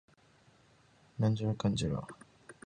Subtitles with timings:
[1.19, 2.15] 北海道大樹町